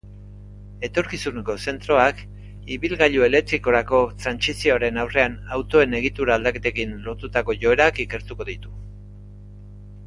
Etorkizuneko 0.87 1.55
zentroak 1.71 2.23
ibilgailu 2.77 3.27
elektrikorako 3.27 4.01
trantsizioaren 4.23 4.99
aurrean 5.05 5.37
autoen 5.59 5.95
egitura-aldaketekin 6.01 6.99
lotutako 7.09 7.59
joerak 7.67 8.05
ikertuko 8.09 8.49
ditu. 8.53 8.77